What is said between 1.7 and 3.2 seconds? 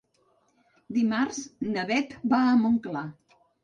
na Beth va a Montclar.